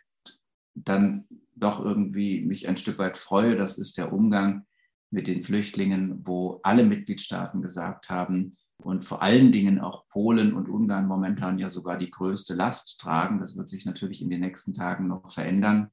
dann 0.76 1.26
doch 1.56 1.84
irgendwie 1.84 2.42
mich 2.42 2.68
ein 2.68 2.78
Stück 2.78 3.00
weit 3.00 3.18
freue. 3.18 3.56
Das 3.56 3.78
ist 3.78 3.98
der 3.98 4.14
Umgang 4.14 4.66
mit 5.12 5.28
den 5.28 5.44
Flüchtlingen, 5.44 6.26
wo 6.26 6.60
alle 6.64 6.84
Mitgliedstaaten 6.84 7.62
gesagt 7.62 8.10
haben 8.10 8.56
und 8.82 9.04
vor 9.04 9.22
allen 9.22 9.52
Dingen 9.52 9.80
auch 9.80 10.08
Polen 10.08 10.54
und 10.54 10.70
Ungarn 10.70 11.08
momentan 11.08 11.60
ja 11.60 11.70
sogar 11.70 11.98
die 11.98 12.10
größte 12.10 12.54
Last 12.54 13.00
tragen. 13.00 13.40
Das 13.40 13.58
wird 13.58 13.68
sich 13.68 13.86
natürlich 13.86 14.22
in 14.22 14.30
den 14.30 14.40
nächsten 14.40 14.74
Tagen 14.74 15.08
noch 15.08 15.32
verändern. 15.32 15.90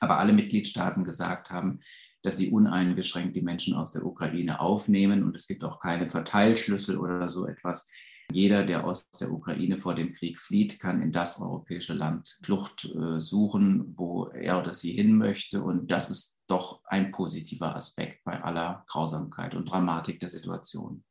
Aber 0.00 0.18
alle 0.18 0.32
Mitgliedstaaten 0.32 1.04
gesagt 1.04 1.50
haben, 1.50 1.80
dass 2.22 2.38
sie 2.38 2.50
uneingeschränkt 2.50 3.36
die 3.36 3.42
Menschen 3.42 3.74
aus 3.74 3.92
der 3.92 4.04
Ukraine 4.06 4.60
aufnehmen 4.60 5.22
und 5.22 5.36
es 5.36 5.46
gibt 5.46 5.62
auch 5.62 5.78
keine 5.78 6.08
Verteilschlüssel 6.08 6.96
oder 6.96 7.28
so 7.28 7.46
etwas. 7.46 7.90
Jeder, 8.32 8.64
der 8.64 8.86
aus 8.86 9.10
der 9.20 9.30
Ukraine 9.30 9.78
vor 9.78 9.94
dem 9.94 10.14
Krieg 10.14 10.40
flieht, 10.40 10.80
kann 10.80 11.02
in 11.02 11.12
das 11.12 11.38
europäische 11.38 11.92
Land 11.92 12.38
Flucht 12.42 12.86
äh, 12.86 13.20
suchen, 13.20 13.92
wo 13.98 14.28
er 14.28 14.60
oder 14.60 14.72
sie 14.72 14.92
hin 14.92 15.18
möchte. 15.18 15.62
Und 15.62 15.90
das 15.90 16.08
ist 16.08 16.40
doch 16.46 16.80
ein 16.86 17.10
positiver 17.10 17.76
Aspekt 17.76 18.24
bei 18.24 18.42
aller 18.42 18.84
Grausamkeit 18.88 19.54
und 19.54 19.66
Dramatik 19.66 20.20
der 20.20 20.30
Situation. 20.30 21.04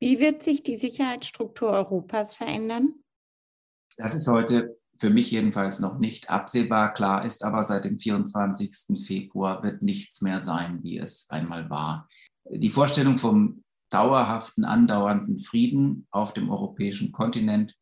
Wie 0.00 0.18
wird 0.18 0.42
sich 0.42 0.62
die 0.62 0.76
Sicherheitsstruktur 0.76 1.70
Europas 1.70 2.34
verändern? 2.34 2.94
Das 3.96 4.14
ist 4.14 4.28
heute 4.28 4.76
für 4.98 5.10
mich 5.10 5.30
jedenfalls 5.30 5.80
noch 5.80 5.98
nicht 5.98 6.30
absehbar. 6.30 6.92
Klar 6.92 7.24
ist 7.24 7.44
aber, 7.44 7.62
seit 7.62 7.84
dem 7.84 7.98
24. 7.98 9.04
Februar 9.04 9.62
wird 9.62 9.82
nichts 9.82 10.20
mehr 10.20 10.40
sein, 10.40 10.80
wie 10.82 10.98
es 10.98 11.28
einmal 11.30 11.68
war. 11.70 12.08
Die 12.48 12.70
Vorstellung 12.70 13.18
vom 13.18 13.64
dauerhaften, 13.90 14.64
andauernden 14.64 15.38
Frieden 15.38 16.06
auf 16.10 16.32
dem 16.32 16.50
europäischen 16.50 17.12
Kontinent, 17.12 17.76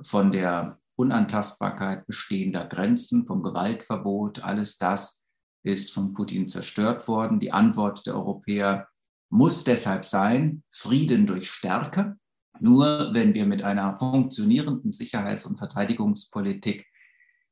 von 0.00 0.32
der 0.32 0.78
Unantastbarkeit 0.96 2.06
bestehender 2.06 2.66
Grenzen, 2.66 3.26
vom 3.26 3.42
Gewaltverbot, 3.42 4.42
alles 4.42 4.78
das 4.78 5.24
ist 5.64 5.92
von 5.92 6.14
Putin 6.14 6.48
zerstört 6.48 7.08
worden. 7.08 7.40
Die 7.40 7.52
Antwort 7.52 8.06
der 8.06 8.14
Europäer 8.14 8.88
muss 9.30 9.64
deshalb 9.64 10.04
sein, 10.04 10.62
Frieden 10.70 11.26
durch 11.26 11.50
Stärke. 11.50 12.16
Nur 12.60 13.10
wenn 13.12 13.34
wir 13.34 13.46
mit 13.46 13.62
einer 13.62 13.96
funktionierenden 13.98 14.92
Sicherheits- 14.92 15.46
und 15.46 15.58
Verteidigungspolitik 15.58 16.86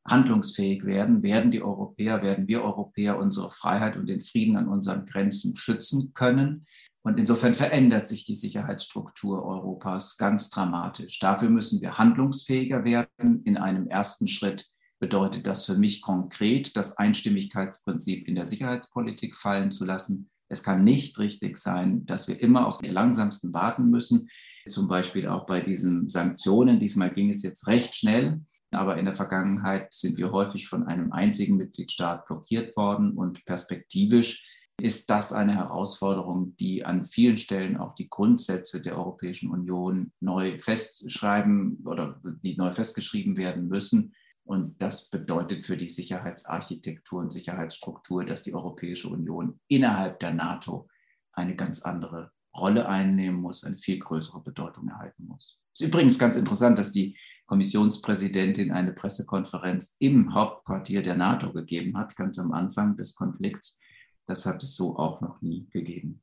handlungsfähig 0.07 0.85
werden, 0.85 1.23
werden 1.23 1.51
die 1.51 1.63
Europäer, 1.63 2.23
werden 2.23 2.49
wir 2.49 2.63
Europäer 2.63 3.19
unsere 3.19 3.51
Freiheit 3.51 3.97
und 3.97 4.07
den 4.07 4.21
Frieden 4.21 4.57
an 4.57 4.69
unseren 4.69 5.07
Grenzen 5.07 5.57
schützen 5.57 6.13
können. 6.15 6.67
Und 7.03 7.19
insofern 7.19 7.55
verändert 7.55 8.09
sich 8.09 8.25
die 8.25 8.35
Sicherheitsstruktur 8.35 9.45
Europas 9.45 10.17
ganz 10.17 10.51
dramatisch. 10.51 11.21
Dafür 11.21 11.51
müssen 11.51 11.81
wir 11.81 11.99
handlungsfähiger 11.99 12.85
werden. 12.85 13.43
In 13.45 13.57
einem 13.57 13.87
ersten 13.87 14.27
Schritt 14.27 14.67
bedeutet 14.99 15.47
das 15.47 15.67
für 15.67 15.77
mich 15.77 16.03
konkret, 16.03 16.77
das 16.77 16.97
Einstimmigkeitsprinzip 16.97 18.27
in 18.27 18.35
der 18.35 18.47
Sicherheitspolitik 18.47 19.37
fallen 19.37 19.71
zu 19.71 19.85
lassen. 19.85 20.31
Es 20.49 20.63
kann 20.63 20.85
nicht 20.85 21.19
richtig 21.19 21.59
sein, 21.59 22.07
dass 22.07 22.29
wir 22.29 22.41
immer 22.41 22.67
auf 22.67 22.79
die 22.79 22.89
langsamsten 22.89 23.53
warten 23.53 23.91
müssen. 23.91 24.29
Zum 24.69 24.89
Beispiel 24.89 25.29
auch 25.29 25.47
bei 25.47 25.61
diesen 25.61 26.09
Sanktionen. 26.09 26.81
Diesmal 26.81 27.13
ging 27.13 27.31
es 27.31 27.43
jetzt 27.43 27.67
recht 27.67 27.95
schnell, 27.95 28.41
aber 28.71 28.97
in 28.97 29.05
der 29.05 29.15
Vergangenheit 29.15 29.93
sind 29.93 30.19
wir 30.19 30.33
häufig 30.33 30.69
von 30.69 30.85
einem 30.85 31.13
einzigen 31.13 31.57
Mitgliedstaat 31.57 32.27
blockiert 32.27 32.77
worden 32.77 33.13
und 33.13 33.45
perspektivisch 33.45 34.45
ist 34.79 35.09
das 35.09 35.33
eine 35.33 35.55
Herausforderung, 35.55 36.55
die 36.57 36.85
an 36.85 37.07
vielen 37.07 37.39
Stellen 37.39 37.79
auch 37.79 37.95
die 37.95 38.09
Grundsätze 38.09 38.83
der 38.83 38.99
Europäischen 38.99 39.51
Union 39.51 40.13
neu 40.21 40.59
festschreiben 40.59 41.83
oder 41.87 42.21
die 42.45 42.57
neu 42.57 42.73
festgeschrieben 42.73 43.37
werden 43.37 43.69
müssen. 43.69 44.15
Und 44.47 44.81
das 44.81 45.11
bedeutet 45.11 45.67
für 45.67 45.77
die 45.77 45.89
Sicherheitsarchitektur 45.89 47.21
und 47.21 47.33
Sicherheitsstruktur, 47.33 48.25
dass 48.25 48.43
die 48.43 48.55
Europäische 48.55 49.09
Union 49.09 49.61
innerhalb 49.69 50.21
der 50.21 50.33
NATO 50.33 50.89
eine 51.33 51.57
ganz 51.57 51.83
andere 51.83 52.31
Rolle 52.57 52.89
einnehmen 52.89 53.41
muss, 53.41 53.65
eine 53.65 53.77
viel 53.77 53.99
größere 53.99 54.43
Bedeutung 54.43 54.89
erhalten 54.89 55.27
muss. 55.27 55.61
Es 55.75 55.83
ist 55.83 55.89
übrigens 55.89 56.19
ganz 56.19 56.37
interessant, 56.37 56.79
dass 56.79 56.93
die 56.93 57.19
Kommissionspräsidentin 57.47 58.73
eine 58.73 58.93
Pressekonferenz 58.93 59.97
im 59.99 60.33
Hauptquartier 60.33 61.03
der 61.03 61.17
NATO 61.17 61.53
gegeben 61.53 61.99
hat, 61.99 62.17
ganz 62.17 62.39
am 62.39 62.53
Anfang 62.53 62.97
des 62.97 63.15
Konflikts 63.15 63.79
das 64.27 64.45
hat 64.45 64.63
es 64.63 64.75
so 64.75 64.97
auch 64.97 65.21
noch 65.21 65.41
nie 65.41 65.69
gegeben. 65.71 66.23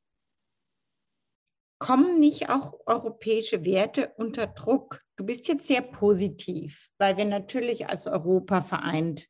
Kommen 1.80 2.20
nicht 2.20 2.50
auch 2.50 2.74
europäische 2.86 3.66
Werte 3.66 4.14
unter 4.18 4.48
Druck? 4.48 5.03
Du 5.16 5.26
bist 5.26 5.48
jetzt 5.48 5.68
sehr 5.68 5.82
positiv, 5.82 6.90
weil 6.98 7.18
wir 7.18 7.26
natürlich 7.26 7.88
als 7.88 8.08
Europa 8.08 8.62
vereint 8.62 9.28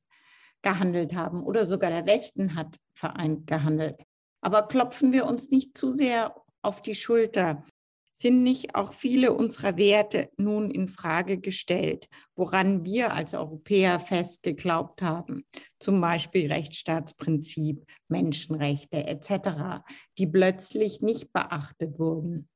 gehandelt 0.61 1.13
haben 1.13 1.43
oder 1.43 1.67
sogar 1.67 1.89
der 1.89 2.05
Westen 2.05 2.55
hat 2.55 2.77
vereint 2.93 3.47
gehandelt. 3.47 4.01
Aber 4.41 4.63
klopfen 4.67 5.11
wir 5.11 5.25
uns 5.25 5.49
nicht 5.49 5.77
zu 5.77 5.91
sehr 5.91 6.35
auf 6.61 6.81
die 6.81 6.95
Schulter, 6.95 7.63
sind 8.13 8.43
nicht 8.43 8.75
auch 8.75 8.93
viele 8.93 9.33
unserer 9.33 9.75
Werte 9.75 10.29
nun 10.37 10.69
in 10.71 10.87
Frage 10.87 11.39
gestellt, 11.39 12.07
woran 12.35 12.85
wir 12.85 13.13
als 13.13 13.33
Europäer 13.33 13.99
fest 13.99 14.43
geglaubt 14.43 15.01
haben, 15.01 15.45
zum 15.79 15.99
Beispiel 15.99 16.51
Rechtsstaatsprinzip, 16.51 17.85
Menschenrechte 18.07 19.07
etc., 19.07 19.83
die 20.17 20.27
plötzlich 20.27 21.01
nicht 21.01 21.33
beachtet 21.33 21.97
wurden? 21.97 22.47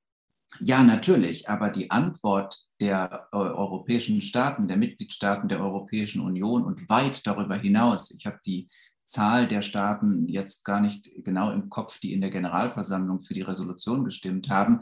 Ja, 0.59 0.81
natürlich, 0.83 1.49
aber 1.49 1.69
die 1.69 1.91
Antwort 1.91 2.61
der 2.79 3.27
äh, 3.31 3.37
europäischen 3.37 4.21
Staaten, 4.21 4.67
der 4.67 4.77
Mitgliedstaaten 4.77 5.49
der 5.49 5.59
Europäischen 5.59 6.21
Union 6.21 6.63
und 6.63 6.89
weit 6.89 7.27
darüber 7.27 7.55
hinaus, 7.55 8.11
ich 8.11 8.25
habe 8.25 8.39
die 8.45 8.67
Zahl 9.05 9.47
der 9.47 9.61
Staaten 9.61 10.27
jetzt 10.27 10.63
gar 10.65 10.81
nicht 10.81 11.09
genau 11.23 11.51
im 11.51 11.69
Kopf, 11.69 11.99
die 11.99 12.13
in 12.13 12.21
der 12.21 12.29
Generalversammlung 12.29 13.21
für 13.21 13.33
die 13.33 13.41
Resolution 13.41 14.03
gestimmt 14.03 14.49
haben, 14.49 14.81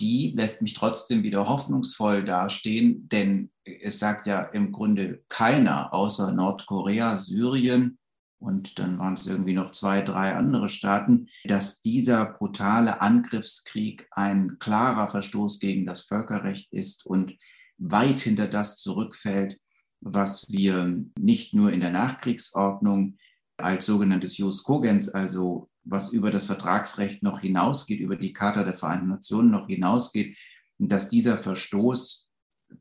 die 0.00 0.32
lässt 0.36 0.60
mich 0.60 0.74
trotzdem 0.74 1.22
wieder 1.22 1.48
hoffnungsvoll 1.48 2.24
dastehen, 2.24 3.08
denn 3.08 3.50
es 3.64 3.98
sagt 3.98 4.26
ja 4.26 4.42
im 4.42 4.72
Grunde 4.72 5.24
keiner 5.28 5.92
außer 5.94 6.32
Nordkorea, 6.32 7.16
Syrien 7.16 7.98
und 8.38 8.78
dann 8.78 8.98
waren 8.98 9.14
es 9.14 9.26
irgendwie 9.26 9.54
noch 9.54 9.72
zwei, 9.72 10.02
drei 10.02 10.34
andere 10.34 10.68
Staaten, 10.68 11.28
dass 11.44 11.80
dieser 11.80 12.24
brutale 12.24 13.00
Angriffskrieg 13.00 14.06
ein 14.10 14.56
klarer 14.58 15.08
Verstoß 15.08 15.58
gegen 15.58 15.86
das 15.86 16.02
Völkerrecht 16.02 16.72
ist 16.72 17.06
und 17.06 17.34
weit 17.78 18.20
hinter 18.20 18.48
das 18.48 18.78
zurückfällt, 18.78 19.58
was 20.00 20.48
wir 20.50 21.04
nicht 21.18 21.54
nur 21.54 21.72
in 21.72 21.80
der 21.80 21.90
Nachkriegsordnung 21.90 23.16
als 23.56 23.86
sogenanntes 23.86 24.36
Jus 24.36 24.62
Cogens, 24.62 25.08
also 25.08 25.70
was 25.84 26.12
über 26.12 26.30
das 26.30 26.44
Vertragsrecht 26.44 27.22
noch 27.22 27.40
hinausgeht, 27.40 28.00
über 28.00 28.16
die 28.16 28.32
Charta 28.32 28.64
der 28.64 28.74
Vereinten 28.74 29.08
Nationen 29.08 29.50
noch 29.50 29.66
hinausgeht, 29.66 30.36
dass 30.78 31.08
dieser 31.08 31.38
Verstoß 31.38 32.25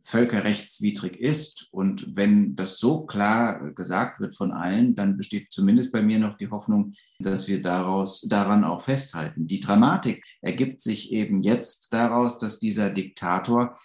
völkerrechtswidrig 0.01 1.19
ist. 1.19 1.67
Und 1.71 2.15
wenn 2.15 2.55
das 2.55 2.77
so 2.77 3.05
klar 3.05 3.71
gesagt 3.71 4.19
wird 4.19 4.35
von 4.35 4.51
allen, 4.51 4.95
dann 4.95 5.17
besteht 5.17 5.51
zumindest 5.51 5.91
bei 5.91 6.01
mir 6.01 6.19
noch 6.19 6.37
die 6.37 6.49
Hoffnung, 6.49 6.93
dass 7.19 7.47
wir 7.47 7.61
daraus, 7.61 8.21
daran 8.21 8.63
auch 8.63 8.81
festhalten. 8.81 9.47
Die 9.47 9.59
Dramatik 9.59 10.23
ergibt 10.41 10.81
sich 10.81 11.11
eben 11.11 11.41
jetzt 11.41 11.93
daraus, 11.93 12.37
dass 12.37 12.59
dieser 12.59 12.89
Diktator, 12.89 13.77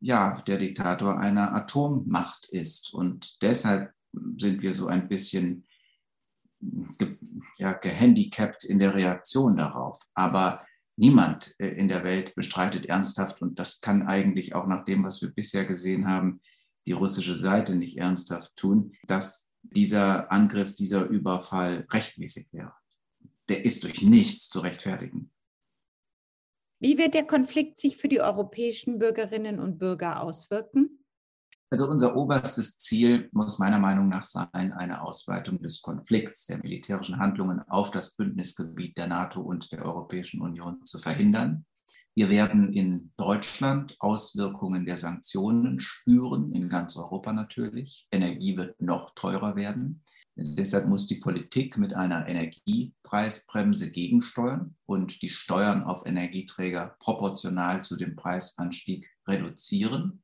ja, 0.00 0.42
der 0.42 0.58
Diktator 0.58 1.18
einer 1.18 1.54
Atommacht 1.54 2.48
ist. 2.50 2.92
Und 2.92 3.42
deshalb 3.42 3.92
sind 4.36 4.62
wir 4.62 4.72
so 4.72 4.86
ein 4.86 5.08
bisschen 5.08 5.64
ja, 7.58 7.72
gehandicapt 7.72 8.64
in 8.64 8.78
der 8.78 8.94
Reaktion 8.94 9.56
darauf. 9.56 10.00
Aber 10.14 10.64
niemand 10.96 11.54
äh, 11.58 11.68
in 11.68 11.88
der 11.88 12.04
Welt 12.04 12.34
bestreitet 12.34 12.86
ernsthaft, 12.86 13.42
und 13.42 13.58
das 13.58 13.80
kann 13.80 14.02
eigentlich 14.02 14.54
auch 14.54 14.66
nach 14.66 14.84
dem, 14.84 15.04
was 15.04 15.22
wir 15.22 15.30
bisher 15.30 15.64
gesehen 15.64 16.06
haben, 16.06 16.40
die 16.86 16.92
russische 16.92 17.34
Seite 17.34 17.74
nicht 17.74 17.98
ernsthaft 17.98 18.54
tun, 18.56 18.92
dass 19.06 19.50
dieser 19.62 20.30
Angriff, 20.30 20.74
dieser 20.74 21.06
Überfall 21.06 21.86
rechtmäßig 21.90 22.48
wäre. 22.52 22.74
Der 23.48 23.64
ist 23.64 23.82
durch 23.82 24.02
nichts 24.02 24.48
zu 24.48 24.60
rechtfertigen. 24.60 25.30
Wie 26.80 26.98
wird 26.98 27.14
der 27.14 27.26
Konflikt 27.26 27.78
sich 27.78 27.96
für 27.96 28.08
die 28.08 28.20
europäischen 28.20 28.98
Bürgerinnen 28.98 29.58
und 29.58 29.78
Bürger 29.78 30.22
auswirken? 30.22 31.03
Also 31.74 31.90
unser 31.90 32.14
oberstes 32.14 32.78
Ziel 32.78 33.28
muss 33.32 33.58
meiner 33.58 33.80
Meinung 33.80 34.08
nach 34.08 34.24
sein, 34.24 34.72
eine 34.72 35.02
Ausweitung 35.02 35.60
des 35.60 35.82
Konflikts 35.82 36.46
der 36.46 36.58
militärischen 36.58 37.18
Handlungen 37.18 37.62
auf 37.68 37.90
das 37.90 38.14
Bündnisgebiet 38.14 38.96
der 38.96 39.08
NATO 39.08 39.40
und 39.40 39.72
der 39.72 39.84
Europäischen 39.84 40.40
Union 40.40 40.84
zu 40.84 41.00
verhindern. 41.00 41.66
Wir 42.14 42.30
werden 42.30 42.72
in 42.72 43.10
Deutschland 43.16 43.96
Auswirkungen 43.98 44.86
der 44.86 44.98
Sanktionen 44.98 45.80
spüren, 45.80 46.52
in 46.52 46.68
ganz 46.68 46.96
Europa 46.96 47.32
natürlich. 47.32 48.06
Energie 48.12 48.56
wird 48.56 48.80
noch 48.80 49.12
teurer 49.16 49.56
werden. 49.56 50.04
Deshalb 50.36 50.86
muss 50.86 51.08
die 51.08 51.18
Politik 51.18 51.76
mit 51.76 51.96
einer 51.96 52.28
Energiepreisbremse 52.28 53.90
gegensteuern 53.90 54.76
und 54.86 55.22
die 55.22 55.28
Steuern 55.28 55.82
auf 55.82 56.06
Energieträger 56.06 56.94
proportional 57.00 57.82
zu 57.82 57.96
dem 57.96 58.14
Preisanstieg 58.14 59.08
reduzieren. 59.26 60.23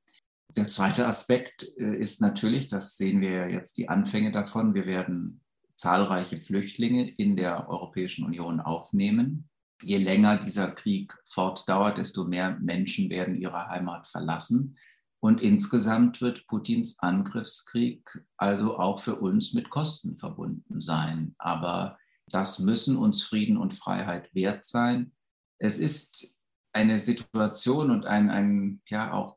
Der 0.57 0.69
zweite 0.69 1.07
Aspekt 1.07 1.67
äh, 1.79 1.97
ist 1.97 2.21
natürlich, 2.21 2.69
das 2.69 2.97
sehen 2.97 3.21
wir 3.21 3.51
jetzt 3.51 3.79
die 3.79 3.89
Anfänge 3.89 4.33
davon, 4.33 4.75
wir 4.75 4.87
werden 4.87 5.41
zahlreiche 5.77 6.41
Flüchtlinge 6.41 7.09
in 7.09 7.37
der 7.37 7.69
Europäischen 7.69 8.25
Union 8.25 8.61
aufnehmen. 8.61 9.49
Je 9.83 9.97
länger 9.97 10.37
dieser 10.37 10.71
Krieg 10.73 11.17
fortdauert, 11.25 11.99
desto 11.99 12.25
mehr 12.25 12.59
Menschen 12.61 13.09
werden 13.09 13.41
ihre 13.41 13.69
Heimat 13.69 14.07
verlassen. 14.07 14.77
Und 15.21 15.41
insgesamt 15.41 16.21
wird 16.21 16.47
Putins 16.47 16.99
Angriffskrieg 16.99 18.25
also 18.37 18.79
auch 18.79 19.01
für 19.01 19.17
uns 19.17 19.55
mit 19.55 19.71
Kosten 19.71 20.17
verbunden 20.17 20.81
sein. 20.81 21.35
Aber 21.39 21.99
das 22.27 22.59
müssen 22.59 22.97
uns 22.97 23.23
Frieden 23.23 23.57
und 23.57 23.75
Freiheit 23.75 24.35
wert 24.35 24.65
sein. 24.65 25.13
Es 25.59 25.79
ist 25.79 26.37
eine 26.73 26.99
Situation 26.99 27.91
und 27.91 28.07
ein, 28.07 28.31
ein 28.31 28.81
ja 28.87 29.13
auch 29.13 29.37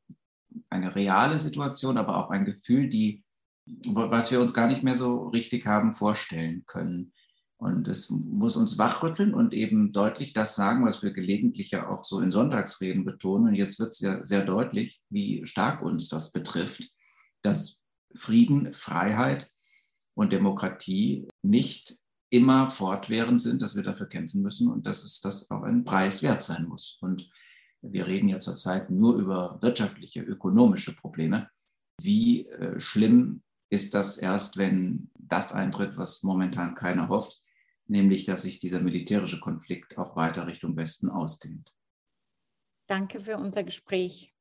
eine 0.69 0.95
reale 0.95 1.39
Situation, 1.39 1.97
aber 1.97 2.17
auch 2.17 2.29
ein 2.29 2.45
Gefühl, 2.45 2.89
die, 2.89 3.23
was 3.65 4.31
wir 4.31 4.41
uns 4.41 4.53
gar 4.53 4.67
nicht 4.67 4.83
mehr 4.83 4.95
so 4.95 5.27
richtig 5.29 5.65
haben 5.65 5.93
vorstellen 5.93 6.63
können. 6.65 7.13
Und 7.57 7.87
es 7.87 8.09
muss 8.09 8.57
uns 8.57 8.77
wachrütteln 8.77 9.33
und 9.33 9.53
eben 9.53 9.93
deutlich 9.93 10.33
das 10.33 10.55
sagen, 10.55 10.85
was 10.85 11.01
wir 11.01 11.11
gelegentlich 11.11 11.71
ja 11.71 11.89
auch 11.89 12.03
so 12.03 12.19
in 12.19 12.31
Sonntagsreden 12.31 13.05
betonen. 13.05 13.47
Und 13.47 13.55
jetzt 13.55 13.79
wird 13.79 13.93
es 13.93 14.01
ja 14.01 14.25
sehr 14.25 14.43
deutlich, 14.43 15.01
wie 15.09 15.45
stark 15.45 15.81
uns 15.81 16.09
das 16.09 16.33
betrifft, 16.33 16.89
dass 17.41 17.81
Frieden, 18.15 18.73
Freiheit 18.73 19.49
und 20.13 20.33
Demokratie 20.33 21.27
nicht 21.41 21.97
immer 22.29 22.67
fortwährend 22.67 23.41
sind, 23.41 23.61
dass 23.61 23.75
wir 23.75 23.83
dafür 23.83 24.07
kämpfen 24.07 24.41
müssen 24.41 24.67
und 24.67 24.87
dass 24.87 25.03
es 25.03 25.21
das 25.21 25.49
auch 25.51 25.63
ein 25.63 25.83
Preis 25.83 26.23
wert 26.23 26.43
sein 26.43 26.65
muss. 26.65 26.97
Und 26.99 27.29
wir 27.83 28.07
reden 28.07 28.29
ja 28.29 28.39
zurzeit 28.39 28.89
nur 28.89 29.15
über 29.15 29.59
wirtschaftliche, 29.61 30.21
ökonomische 30.21 30.95
Probleme. 30.95 31.49
Wie 32.01 32.47
äh, 32.47 32.79
schlimm 32.79 33.43
ist 33.69 33.93
das 33.93 34.17
erst, 34.17 34.57
wenn 34.57 35.11
das 35.15 35.51
eintritt, 35.51 35.97
was 35.97 36.23
momentan 36.23 36.75
keiner 36.75 37.09
hofft, 37.09 37.41
nämlich 37.87 38.25
dass 38.25 38.43
sich 38.43 38.59
dieser 38.59 38.81
militärische 38.81 39.39
Konflikt 39.39 39.97
auch 39.97 40.15
weiter 40.15 40.47
Richtung 40.47 40.75
Westen 40.75 41.09
ausdehnt. 41.09 41.73
Danke 42.87 43.19
für 43.19 43.37
unser 43.37 43.63
Gespräch. 43.63 44.33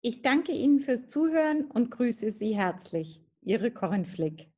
Ich 0.00 0.22
danke 0.22 0.52
Ihnen 0.52 0.80
fürs 0.80 1.06
Zuhören 1.06 1.64
und 1.64 1.90
grüße 1.90 2.30
Sie 2.32 2.56
herzlich. 2.56 3.20
Ihre 3.40 3.70
Corinne 3.70 4.04
Flick. 4.04 4.50